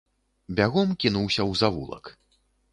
Бягом 0.59 0.95
кінуўся 1.05 1.41
ў 1.45 1.51
завулак. 1.63 2.05